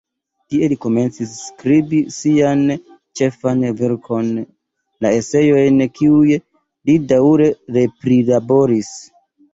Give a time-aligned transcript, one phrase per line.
[0.51, 2.63] Tie li komencis skribi sian
[3.19, 4.31] ĉefan verkon,
[5.07, 6.35] la "Eseojn", kiujn
[6.91, 8.91] li daŭre re-prilaboris.